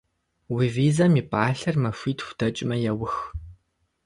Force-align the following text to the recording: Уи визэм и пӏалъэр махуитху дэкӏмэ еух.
Уи 0.53 0.65
визэм 0.75 1.13
и 1.21 1.23
пӏалъэр 1.29 1.75
махуитху 1.83 2.33
дэкӏмэ 2.37 2.75
еух. 2.91 3.15